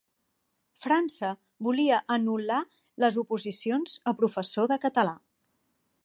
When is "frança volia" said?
0.85-1.99